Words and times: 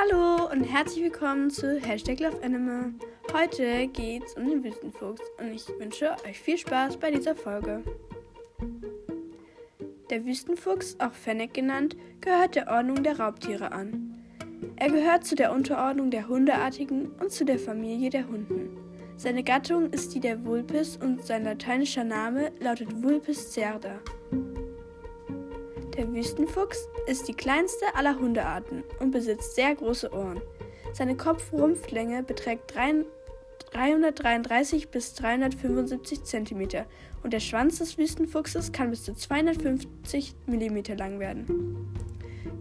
Hallo 0.00 0.48
und 0.52 0.62
herzlich 0.62 1.02
willkommen 1.02 1.50
zu 1.50 1.80
Hashtag 1.80 2.20
Love 2.20 2.40
Anime. 2.44 2.94
Heute 3.32 3.88
geht's 3.88 4.32
um 4.34 4.48
den 4.48 4.62
Wüstenfuchs 4.62 5.20
und 5.40 5.52
ich 5.52 5.68
wünsche 5.80 6.14
euch 6.24 6.38
viel 6.38 6.56
Spaß 6.56 6.98
bei 6.98 7.10
dieser 7.10 7.34
Folge. 7.34 7.82
Der 10.08 10.24
Wüstenfuchs, 10.24 10.94
auch 11.00 11.12
Fennec 11.12 11.52
genannt, 11.52 11.96
gehört 12.20 12.54
der 12.54 12.68
Ordnung 12.68 13.02
der 13.02 13.18
Raubtiere 13.18 13.72
an. 13.72 14.14
Er 14.76 14.90
gehört 14.92 15.26
zu 15.26 15.34
der 15.34 15.50
Unterordnung 15.52 16.12
der 16.12 16.28
Hundeartigen 16.28 17.10
und 17.20 17.32
zu 17.32 17.44
der 17.44 17.58
Familie 17.58 18.10
der 18.10 18.28
Hunden. 18.28 18.78
Seine 19.16 19.42
Gattung 19.42 19.90
ist 19.90 20.14
die 20.14 20.20
der 20.20 20.44
Vulpes 20.44 20.96
und 20.96 21.26
sein 21.26 21.42
lateinischer 21.42 22.04
Name 22.04 22.52
lautet 22.60 23.02
Vulpes 23.02 23.52
cerda. 23.52 23.98
Der 25.98 26.10
Wüstenfuchs 26.14 26.88
ist 27.08 27.26
die 27.26 27.34
kleinste 27.34 27.84
aller 27.96 28.16
Hundearten 28.20 28.84
und 29.00 29.10
besitzt 29.10 29.56
sehr 29.56 29.74
große 29.74 30.12
Ohren. 30.12 30.40
Seine 30.92 31.16
Kopfrumpflänge 31.16 32.22
beträgt 32.22 32.72
333 33.72 34.90
bis 34.90 35.14
375 35.14 36.22
cm 36.22 36.84
und 37.24 37.32
der 37.32 37.40
Schwanz 37.40 37.78
des 37.78 37.98
Wüstenfuchses 37.98 38.70
kann 38.70 38.90
bis 38.90 39.02
zu 39.02 39.12
250 39.12 40.36
mm 40.46 40.78
lang 40.96 41.18
werden. 41.18 41.92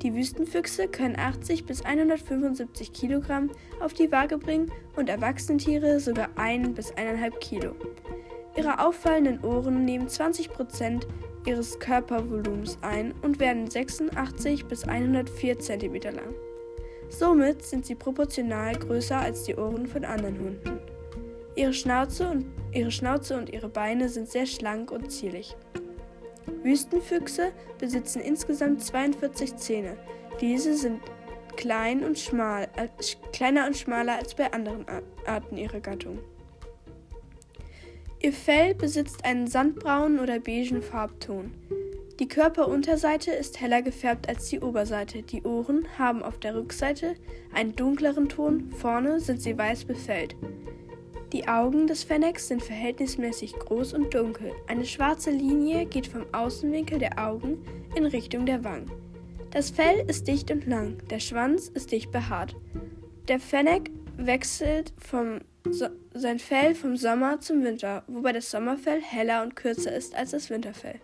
Die 0.02 0.16
Wüstenfüchse 0.16 0.88
können 0.88 1.16
80 1.16 1.68
bis 1.68 1.86
175 1.86 2.92
Kilogramm 2.92 3.52
auf 3.80 3.94
die 3.94 4.12
Waage 4.12 4.40
bringen 4.40 4.72
und 4.96 5.10
erwachsene 5.10 5.60
Tiere 5.60 6.00
sogar 6.00 6.30
1 6.38 6.74
bis 6.74 6.92
1,5 6.92 7.38
Kilo. 7.38 7.76
Ihre 8.56 8.84
auffallenden 8.84 9.44
Ohren 9.44 9.86
nehmen 9.86 10.10
20 10.10 10.50
Prozent 10.50 11.06
ihres 11.48 11.80
Körpervolumens 11.80 12.78
ein 12.82 13.14
und 13.22 13.40
werden 13.40 13.70
86 13.70 14.66
bis 14.66 14.84
104 14.84 15.60
cm 15.60 15.94
lang. 16.04 16.36
Somit 17.10 17.64
sind 17.64 17.86
sie 17.86 17.96
proportional 17.96 18.76
größer 18.76 19.18
als 19.18 19.44
die 19.44 19.56
Ohren 19.56 19.88
von 19.88 20.04
anderen 20.04 20.38
Hunden. 20.40 20.80
Ihre 21.56 21.74
Schnauze 21.74 22.28
und 22.28 22.46
ihre, 22.74 22.92
Schnauze 22.92 23.38
und 23.38 23.50
ihre 23.50 23.70
Beine 23.70 24.10
sind 24.10 24.30
sehr 24.30 24.46
schlank 24.46 24.92
und 24.92 25.12
zierlich. 25.12 25.56
Wüstenfüchse 26.64 27.52
besitzen 27.80 28.22
insgesamt 28.22 28.84
42 28.84 29.56
Zähne. 29.56 29.98
Diese 30.42 30.76
sind 30.76 31.00
klein 31.56 32.04
und 32.04 32.20
schmal, 32.20 32.68
äh, 32.76 32.90
kleiner 33.32 33.66
und 33.66 33.76
schmaler 33.78 34.18
als 34.18 34.36
bei 34.36 34.52
anderen 34.52 34.86
Arten 35.26 35.58
ihrer 35.58 35.80
Gattung. 35.80 36.20
Ihr 38.28 38.34
Fell 38.34 38.76
besitzt 38.76 39.24
einen 39.24 39.48
sandbraunen 39.48 40.20
oder 40.20 40.42
beigen 40.42 40.82
Farbton. 40.82 41.54
Die 42.20 42.28
Körperunterseite 42.28 43.32
ist 43.32 43.62
heller 43.62 43.82
gefärbt 43.82 44.28
als 44.28 44.50
die 44.50 44.60
Oberseite. 44.60 45.22
Die 45.22 45.44
Ohren 45.44 45.88
haben 45.98 46.22
auf 46.22 46.38
der 46.38 46.54
Rückseite 46.54 47.16
einen 47.54 47.78
dunkleren 47.78 48.28
Ton, 48.28 48.70
vorne 48.74 49.22
sind 49.22 49.42
sie 49.42 49.58
weiß 49.58 49.86
befällt. 49.86 50.36
Die 51.32 51.48
Augen 51.48 51.88
des 51.88 52.04
Fennecs 52.04 52.50
sind 52.50 52.62
verhältnismäßig 52.62 53.54
groß 53.54 53.94
und 53.94 54.14
dunkel. 54.14 54.52
Eine 54.68 54.84
schwarze 54.84 55.32
Linie 55.32 55.86
geht 55.86 56.08
vom 56.08 56.26
Außenwinkel 56.34 57.00
der 57.00 57.26
Augen 57.26 57.64
in 57.96 58.06
Richtung 58.06 58.46
der 58.46 58.62
Wangen. 58.66 58.92
Das 59.52 59.70
Fell 59.70 60.04
ist 60.06 60.28
dicht 60.28 60.52
und 60.52 60.68
lang, 60.68 60.98
der 61.10 61.22
Schwanz 61.22 61.70
ist 61.70 61.94
dicht 61.94 62.12
behaart. 62.12 62.58
Der 63.30 63.40
Fennec 63.40 63.90
wechselt 64.18 64.92
vom 64.98 65.40
so 65.72 65.88
sein 66.14 66.40
Fell 66.40 66.76
vom 66.76 66.98
Sommer 66.98 67.40
zum 67.40 67.64
Winter, 67.64 68.04
wobei 68.08 68.34
das 68.34 68.52
Sommerfell 68.52 69.02
heller 69.02 69.44
und 69.44 69.56
kürzer 69.56 69.96
ist 69.96 70.16
als 70.16 70.32
das 70.32 70.50
Winterfell. 70.50 71.00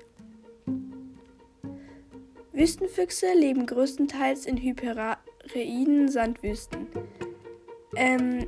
Wüstenfüchse 2.51 3.33
leben 3.33 3.65
größtenteils 3.65 4.45
in 4.45 4.57
hyperariden 4.57 6.07
Sandwüsten. 6.07 6.87
Ähm, 7.95 8.47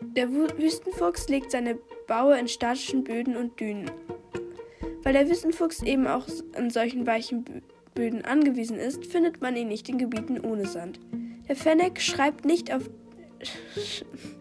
der 0.00 0.32
Wüstenfuchs 0.32 1.28
legt 1.28 1.52
seine 1.52 1.78
Baue 2.06 2.38
in 2.38 2.48
statischen 2.48 3.04
Böden 3.04 3.36
und 3.36 3.58
Dünen. 3.60 3.90
Weil 5.02 5.12
der 5.12 5.28
Wüstenfuchs 5.28 5.82
eben 5.82 6.06
auch 6.06 6.26
an 6.54 6.70
solchen 6.70 7.06
weichen 7.06 7.44
Böden 7.94 8.24
angewiesen 8.24 8.78
ist, 8.78 9.06
findet 9.06 9.40
man 9.40 9.56
ihn 9.56 9.68
nicht 9.68 9.88
in 9.88 9.98
Gebieten 9.98 10.40
ohne 10.40 10.66
Sand. 10.66 10.98
Der 11.48 11.56
Fennec 11.56 12.00
schreibt 12.00 12.44
nicht 12.44 12.72
auf 12.72 12.90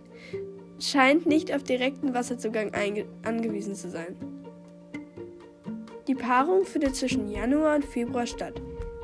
scheint 0.79 1.25
nicht 1.25 1.53
auf 1.53 1.63
direkten 1.63 2.13
Wasserzugang 2.13 2.71
angewiesen 3.23 3.75
zu 3.75 3.89
sein. 3.89 4.15
Die 6.07 6.15
Paarung 6.15 6.65
findet 6.65 6.95
zwischen 6.95 7.27
Januar 7.29 7.75
und 7.75 7.85
Februar 7.85 8.25
statt. 8.25 8.61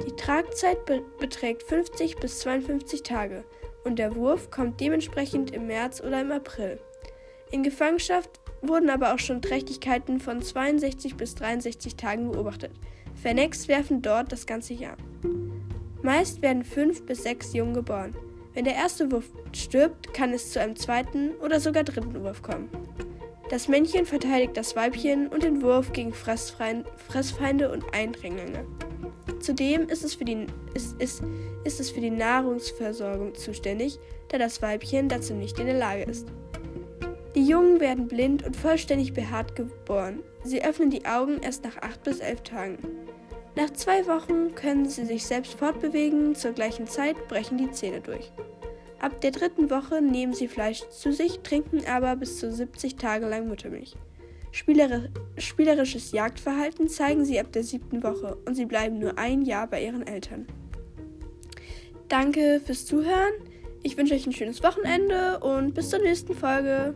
Die 0.07 0.15
Tragzeit 0.15 0.85
be 0.85 1.01
beträgt 1.19 1.63
50 1.63 2.17
bis 2.17 2.39
52 2.39 3.03
Tage 3.03 3.43
und 3.83 3.99
der 3.99 4.15
Wurf 4.15 4.51
kommt 4.51 4.79
dementsprechend 4.79 5.51
im 5.51 5.67
März 5.67 6.01
oder 6.01 6.21
im 6.21 6.31
April. 6.31 6.79
In 7.51 7.63
Gefangenschaft 7.63 8.39
wurden 8.61 8.89
aber 8.89 9.13
auch 9.13 9.19
schon 9.19 9.41
Trächtigkeiten 9.41 10.19
von 10.19 10.41
62 10.41 11.15
bis 11.15 11.35
63 11.35 11.95
Tagen 11.95 12.31
beobachtet. 12.31 12.71
Fennecs 13.21 13.67
werfen 13.67 14.01
dort 14.01 14.31
das 14.31 14.45
ganze 14.45 14.73
Jahr. 14.73 14.97
Meist 16.01 16.41
werden 16.41 16.63
fünf 16.63 17.05
bis 17.05 17.23
sechs 17.23 17.53
Jungen 17.53 17.73
geboren. 17.73 18.15
Wenn 18.53 18.65
der 18.65 18.75
erste 18.75 19.11
Wurf 19.11 19.29
stirbt, 19.51 20.13
kann 20.13 20.31
es 20.31 20.51
zu 20.51 20.59
einem 20.59 20.75
zweiten 20.75 21.31
oder 21.43 21.59
sogar 21.59 21.83
dritten 21.83 22.23
Wurf 22.23 22.41
kommen. 22.41 22.69
Das 23.49 23.67
Männchen 23.67 24.05
verteidigt 24.05 24.55
das 24.55 24.75
Weibchen 24.75 25.27
und 25.27 25.43
den 25.43 25.61
Wurf 25.61 25.91
gegen 25.93 26.13
Fressfeinde 26.13 27.71
und 27.71 27.83
Eindringlinge. 27.93 28.65
Zudem 29.39 29.89
ist 29.89 30.03
es, 30.03 30.15
für 30.15 30.25
die, 30.25 30.47
ist, 30.73 30.99
ist, 31.01 31.21
ist 31.63 31.79
es 31.79 31.91
für 31.91 32.01
die 32.01 32.09
Nahrungsversorgung 32.09 33.35
zuständig, 33.35 33.99
da 34.29 34.37
das 34.37 34.61
Weibchen 34.61 35.09
dazu 35.09 35.33
nicht 35.33 35.59
in 35.59 35.65
der 35.65 35.77
Lage 35.77 36.03
ist. 36.03 36.27
Die 37.35 37.45
Jungen 37.45 37.79
werden 37.79 38.07
blind 38.07 38.45
und 38.45 38.55
vollständig 38.55 39.13
behaart 39.13 39.55
geboren. 39.55 40.19
Sie 40.43 40.63
öffnen 40.63 40.91
die 40.91 41.05
Augen 41.05 41.41
erst 41.41 41.63
nach 41.63 41.77
acht 41.77 42.03
bis 42.03 42.19
elf 42.19 42.41
Tagen. 42.43 42.77
Nach 43.55 43.69
zwei 43.71 44.07
Wochen 44.07 44.55
können 44.55 44.87
sie 44.87 45.05
sich 45.05 45.25
selbst 45.25 45.53
fortbewegen, 45.53 46.33
zur 46.33 46.53
gleichen 46.53 46.87
Zeit 46.87 47.27
brechen 47.27 47.57
die 47.57 47.69
Zähne 47.71 48.01
durch. 48.01 48.31
Ab 48.99 49.21
der 49.21 49.31
dritten 49.31 49.69
Woche 49.69 50.01
nehmen 50.01 50.33
sie 50.33 50.47
Fleisch 50.47 50.87
zu 50.89 51.11
sich, 51.11 51.41
trinken 51.41 51.81
aber 51.87 52.15
bis 52.15 52.39
zu 52.39 52.51
70 52.51 52.95
Tage 52.95 53.27
lang 53.27 53.47
Muttermilch. 53.47 53.95
Spielerisches 54.53 56.11
Jagdverhalten 56.11 56.87
zeigen 56.87 57.25
sie 57.25 57.39
ab 57.39 57.51
der 57.51 57.63
siebten 57.63 58.01
Woche 58.01 58.37
und 58.45 58.55
sie 58.55 58.65
bleiben 58.65 58.99
nur 58.99 59.17
ein 59.17 59.41
Jahr 59.41 59.67
bei 59.67 59.83
ihren 59.83 60.05
Eltern. 60.05 60.47
Danke 62.07 62.61
fürs 62.63 62.85
Zuhören. 62.85 63.33
Ich 63.81 63.97
wünsche 63.97 64.13
euch 64.13 64.25
ein 64.25 64.33
schönes 64.33 64.63
Wochenende 64.63 65.39
und 65.39 65.73
bis 65.73 65.89
zur 65.89 65.99
nächsten 65.99 66.33
Folge. 66.35 66.95